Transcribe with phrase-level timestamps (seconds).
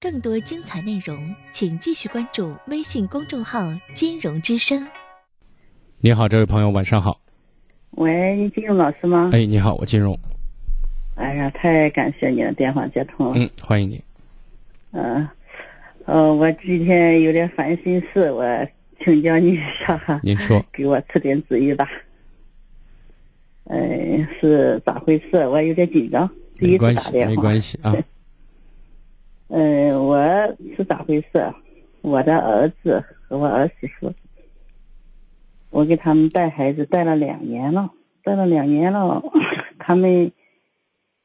[0.00, 3.60] 更多精彩内容，请继续关注微信公众号
[3.94, 4.86] “金融之声”。
[6.00, 7.20] 你好，这位朋友，晚上好。
[7.92, 9.30] 喂，金融老师吗？
[9.34, 10.18] 哎，你好，我金融。
[11.16, 13.32] 哎呀，太感谢你的电话接通了。
[13.36, 14.02] 嗯，欢迎你。
[14.92, 15.28] 嗯，
[16.04, 18.44] 呃，我今天有点烦心事，我
[19.00, 20.20] 请教你一下哈。
[20.22, 20.64] 您说。
[20.72, 21.88] 给我出点主意吧。
[23.64, 25.46] 嗯，是咋回事？
[25.46, 27.30] 我有点紧张，第一次打电话。
[27.30, 28.04] 没关系，没关系啊。
[29.48, 30.18] 嗯，我
[30.76, 31.54] 是咋回事？
[32.00, 34.12] 我的儿子和我儿媳妇，
[35.70, 37.92] 我给他们带孩子带了两年了，
[38.24, 39.22] 带了两年了。
[39.78, 40.32] 他们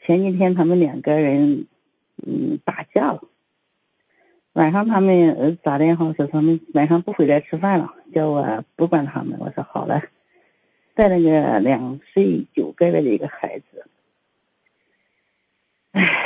[0.00, 1.66] 前几天他们两个人
[2.26, 3.22] 嗯打架了。
[4.54, 9.38] 晚上他们儿子打电话说他们晚上不回来吃饭了，叫我不管他们。
[9.40, 10.02] 我说好了，
[10.94, 13.86] 带了个两岁九个月的一个孩子，
[15.92, 16.22] 唉。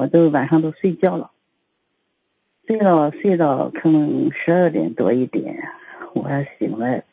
[0.00, 1.30] 我都晚上都睡觉了，
[2.66, 5.68] 睡到睡到可能十二点多一点，
[6.14, 7.04] 我还醒了，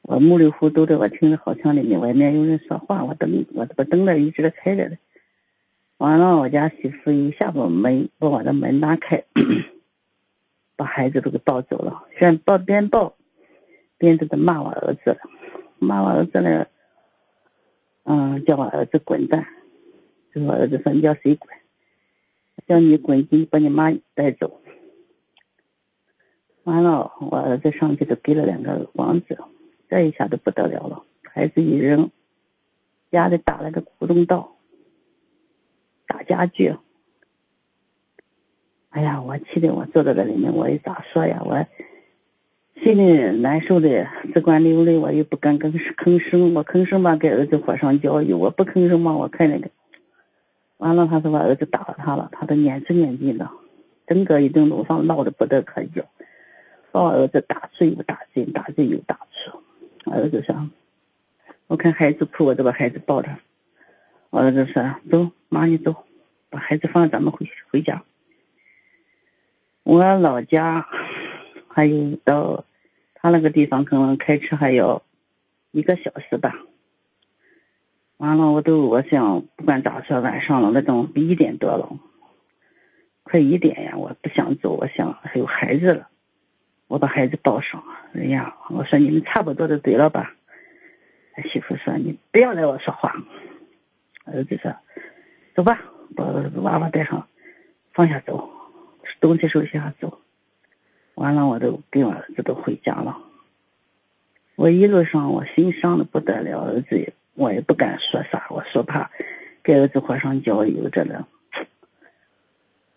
[0.00, 4.96] 我目里糊涂的，我听着好像里面外面有人说话，我灯我这个灯呢一直开着的，
[5.98, 9.22] 完了我家媳妇一下把门把我的门拉开，
[10.76, 13.16] 把孩子都给抱走了，边抱边抱，
[13.98, 15.18] 边在这骂我儿子，
[15.78, 16.66] 骂我儿子呢，
[18.04, 19.46] 嗯，叫我儿子滚蛋，
[20.34, 21.59] 就我儿子说你叫谁滚？
[22.70, 24.60] 叫你滚进，把你妈带走。
[26.62, 29.38] 完了，我儿子上去就给了两个耳光子，
[29.88, 32.12] 这一下子不得了了，孩子一扔，
[33.10, 34.56] 家里打了个窟窿道，
[36.06, 36.76] 打家具。
[38.90, 41.42] 哎呀，我气的我坐在这里面，我也咋说呀？
[41.44, 41.66] 我
[42.80, 49.72] 心里难受的只管流泪，我又不敢吭吭声，我吭声吧给儿子火上浇油，我不吭声吧我看那个。
[50.80, 53.50] 完了，他说我儿子打他了，他都撵吃撵进的，
[54.06, 55.90] 整个一栋楼上闹得不得可以，
[56.90, 59.62] 把我儿子打碎又打进，打进又打出。
[60.10, 60.70] 儿子说
[61.68, 63.36] ：“我看孩子哭，我就把孩子抱着。”
[64.30, 65.94] 我儿子说：“走，妈你走，
[66.48, 68.02] 把孩子放，咱们回回家。”
[69.84, 70.88] 我老家
[71.68, 72.64] 还有到
[73.14, 75.02] 他那个地方，可能开车还要
[75.72, 76.58] 一个小时吧。
[78.20, 81.98] 完了，我都我想不管咋说，晚上了那种一点多了，
[83.22, 86.08] 快一点呀，我不想走，我想还有孩子了，
[86.86, 87.82] 我把孩子抱上。
[88.14, 90.34] 哎呀，我说你们差不多就对了吧？
[91.48, 93.24] 媳妇说你不要来我说话。
[94.26, 94.76] 儿子说
[95.54, 95.82] 走吧，
[96.14, 96.26] 把
[96.56, 97.26] 娃娃带上，
[97.94, 98.50] 放下走，
[99.20, 100.20] 东西收拾下走。
[101.14, 103.16] 完了，我都跟我儿子都回家了。
[104.56, 107.14] 我一路上我心伤的不得了，儿子也。
[107.40, 109.10] 我也不敢说啥，我说怕
[109.62, 111.26] 给儿子火上浇油着呢。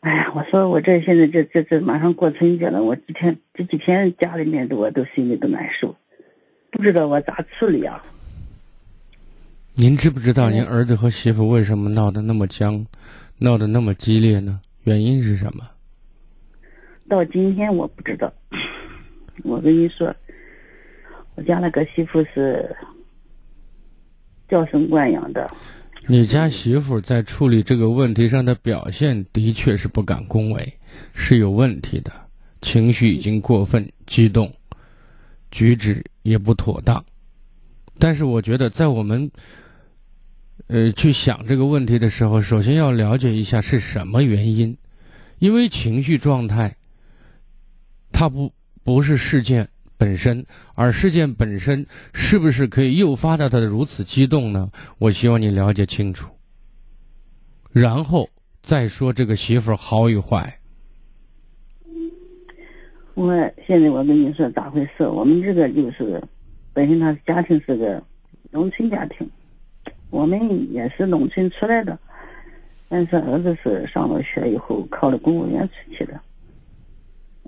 [0.02, 5.96] 哎呀，我说我这现在这这这马上过春节了，我几天这几天家里面的我都心里都难受，
[6.72, 8.04] 不知道我咋处理啊。
[9.76, 12.86] 您知不知道您儿子和媳妇为什么闹得那么僵，
[13.38, 14.60] 闹得那么激烈呢？
[14.84, 15.66] 原因是什么？
[17.08, 18.34] 到今天我不知道。
[19.44, 20.14] 我跟你说，
[21.36, 22.76] 我家那个媳妇是。
[24.54, 25.50] 娇生惯养的，
[26.06, 30.72] 你家媳妇在处理这个问题上的表现的确是不敢恭维，
[31.12, 32.12] 是有问题的，
[32.62, 34.54] 情绪已经过分激动，
[35.50, 37.04] 举止也不妥当。
[37.98, 39.32] 但是我觉得，在我们
[40.68, 44.78] 呃去想这个问题的时候，首先要了解一下是什么原因，
[45.40, 46.78] 因为情绪状态，
[48.12, 48.54] 它不
[48.84, 49.68] 不是事件。
[49.98, 50.46] 本身，
[50.76, 54.70] 而事件本身是不是可以诱发到他的如此激动呢？
[54.98, 56.30] 我希望你了解清楚，
[57.72, 58.30] 然后
[58.62, 60.60] 再说这个媳妇好与坏。
[63.14, 63.34] 我
[63.66, 65.08] 现在我跟你说咋回事？
[65.08, 66.22] 我们这个就是
[66.74, 68.04] 本身他家庭是个
[68.50, 69.30] 农村家庭，
[70.10, 71.98] 我们也是农村出来的，
[72.90, 76.20] 但是儿子是上了学以后考了公务员出去的。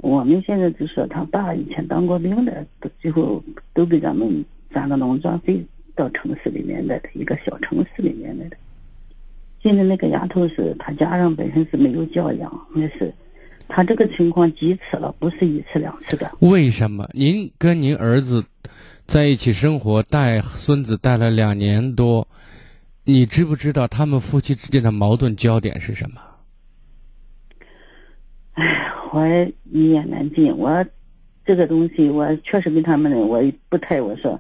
[0.06, 3.44] 我们现在就说他爸以前当过兵的，都最后
[3.74, 5.66] 都给咱们攒个农庄费
[5.96, 8.56] 到城市里面来的一个小城市里面来的。
[9.64, 13.12] 现在那个丫头是她家人本身是没有教养，那是
[13.68, 16.32] 他这个情况几次了，不是一次两次的。
[16.38, 17.10] 为什么？
[17.14, 18.46] 您跟您儿子
[19.08, 22.28] 在一起生活，带孙子带了两年多，
[23.06, 26.22] 你知不知道他们夫妻之间的矛盾焦点是什么？
[28.56, 29.26] 哎， 我
[29.72, 30.56] 一言难尽。
[30.58, 30.86] 我
[31.46, 34.40] 这个东西，我确实跟他们，我不太我说，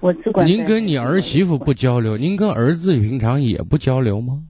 [0.00, 0.46] 我只管。
[0.46, 4.42] 您跟你儿媳妇不交流，您跟儿子平常也不交流吗？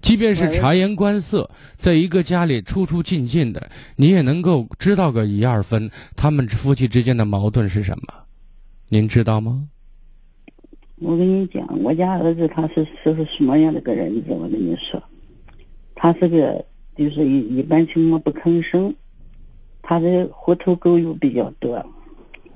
[0.00, 8.14] 即便是察言观色，在一个家里出出进进的，你也能够知道个一二分，他们夫妻之间的矛盾是什么？
[8.88, 9.66] 您知道吗？
[11.00, 14.30] 我跟你讲，我家儿子他是是个什么样的个人子？
[14.30, 15.02] 我跟你说，
[15.96, 16.64] 他是个
[16.98, 18.92] 就是一一般情况不吭声，
[19.80, 21.86] 他的狐头狗友比较多，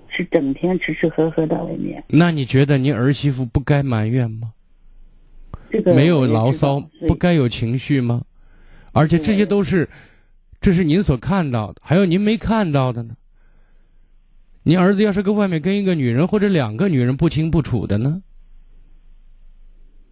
[0.08, 2.02] 是整天吃吃喝喝在外面。
[2.08, 4.52] 那你觉得您儿媳妇不该埋怨吗？
[5.70, 8.22] 这个没有牢骚，不该有情绪吗？
[8.90, 9.88] 而且这些都是，
[10.60, 13.14] 这是您所看到的，还有您没看到的呢。
[14.64, 18.22] 您儿子要是跟外面跟一个女人或者两个女人不清不楚的呢？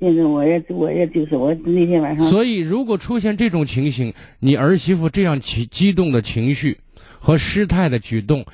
[0.01, 6.79] 现在我也我也就是我那天晚上所以，如果出现这种情形，你儿媳妇这样激激动的情绪
[7.19, 8.47] 和失态的举动，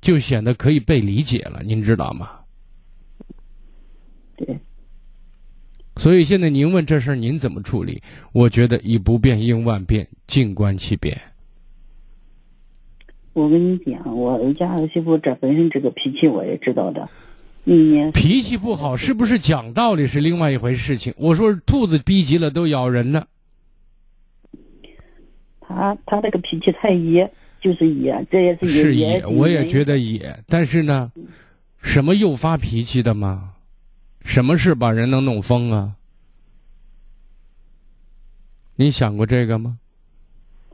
[0.00, 2.30] 就显得可以被理解了，您知道吗？
[4.36, 4.58] 对
[5.96, 8.02] 所以现在您问这事儿您怎么处理？
[8.32, 11.20] 我觉得以不变应万变，静观其变。
[13.32, 17.10] 我跟你讲，我儿家儿媳妇这本身这个脾气我也知道的，
[18.12, 21.14] 脾气不好是不是讲道理是另外一回事情。
[21.16, 23.26] 我说兔子逼急了都咬人呢，
[25.60, 27.30] 他他那个脾气太野，
[27.60, 30.44] 就是野，这也是野是野野，我也觉得野。
[30.46, 31.10] 但是呢，
[31.80, 33.54] 什么诱发脾气的吗？
[34.22, 35.94] 什么事把人能弄疯啊？
[38.76, 39.78] 你想过这个吗？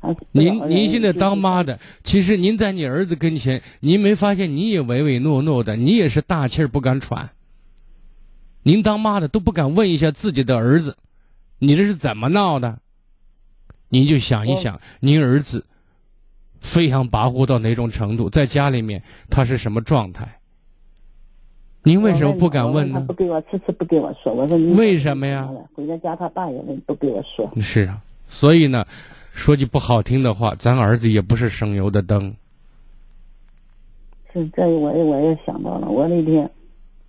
[0.00, 7.30] 他您您现在当妈的，其实您在你儿子跟前，您没发现你也唯唯诺诺的，你也是大气儿不敢喘。
[8.62, 10.96] 您当妈的都不敢问一下自己的儿子，
[11.58, 12.78] 你这是怎么闹的？
[13.88, 15.64] 您就想一想，您儿子
[16.60, 20.38] 飞扬跋扈到哪种程度，在家里面他是什么状态？
[21.82, 23.12] 您为什么不敢问呢他不？
[23.14, 24.32] 给我，迟迟不给我说。
[24.32, 25.48] 我说你为什么呀？
[25.74, 27.50] 回到家他爸也问，不给我说。
[27.60, 27.98] 是啊，
[28.28, 28.86] 所以呢，
[29.40, 32.36] 说句不好听的话，咱儿子也不是省油的灯。
[34.30, 36.48] 是这我也我也想到了，我那天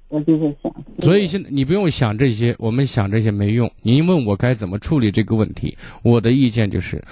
[0.07, 3.69] 我就是想，所以现在你不用想这些，我们想这些没用。
[3.81, 7.03] 您问我该怎么处理这个问题，我的意见就是，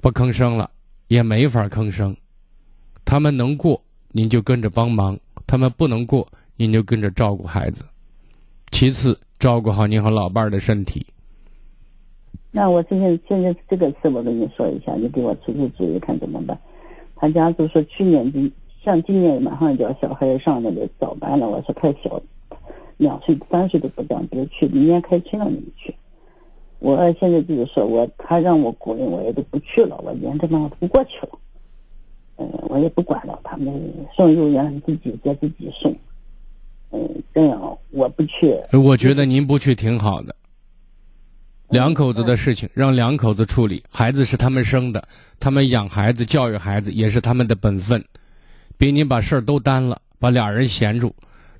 [0.00, 0.70] 不吭声了，
[1.08, 2.16] 也没法吭声。
[3.04, 3.82] 他们能过，
[4.12, 7.84] 您就跟着帮忙；他们不能过，您就跟着照顾孩子。
[8.70, 11.04] 其次，照顾好您和老伴儿的身体。
[12.50, 16.58] 那我现在现在这个事我跟你说一下，你给我出出主意看怎么办？
[17.16, 18.52] 他家就说去年今
[18.84, 22.20] 像今年马上就要小孩上那个早班了，我说太小，
[22.96, 25.94] 两岁三岁都不到，别去，明年开春了你们去。
[26.80, 31.38] 我现在就是说我他让我雇人，我也都不去了，我连着嘛我不过去了。
[32.38, 33.72] 嗯，我也不管了，他们
[34.16, 35.94] 送幼儿园自己给自己送。
[36.90, 38.56] 嗯，这样我不去。
[38.72, 40.34] 我觉得您不去挺好的。
[41.72, 45.02] 两口子的事情让两口子处理，孩子是他们生的，
[45.40, 48.04] 他们养孩子、教育孩子也是他们的本分。
[48.76, 51.14] 别你把事儿都担了，把俩人闲住，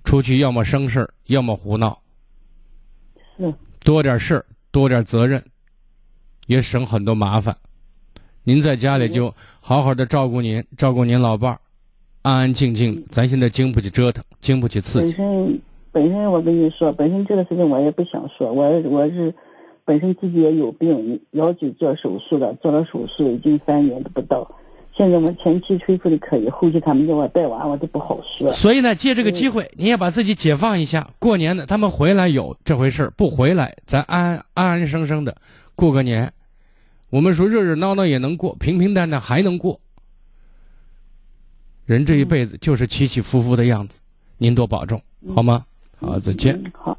[0.05, 1.99] 出去要么生事儿，要么胡闹。
[3.39, 5.43] 是多点事儿，多点责任，
[6.47, 7.57] 也省很多麻烦。
[8.45, 11.59] 您在家里就好好的照顾您，照顾您老伴儿，
[12.21, 13.03] 安安静静。
[13.09, 15.17] 咱现在经不起折腾，经不起刺激本。
[15.17, 15.61] 身
[15.91, 19.35] 本身我跟你说，本身这个事情我也不想说，我我是
[19.85, 24.49] 本身自己也有病，腰椎做手术了，做了手术已经三年都不到，
[24.95, 28.51] 现在我们前期恢复的可以，后期他们叫我带娃，我都不好说。
[28.53, 31.11] 所以呢，借这个机会，你也把自己解放一下。
[31.19, 35.37] 过年的他们回来有这回事儿不回来，咱安安安生生的
[35.75, 36.33] 过个年。
[37.11, 39.81] 我们说热热闹闹也能过，平平淡淡还能过。
[41.85, 43.99] 人这一辈子就是起起伏伏的样子，
[44.39, 45.03] 您多保重，
[45.35, 45.67] 好吗？
[45.99, 46.55] 好，再见。
[46.65, 46.99] 嗯好。